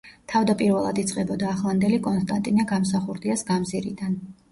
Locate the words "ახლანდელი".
1.55-1.99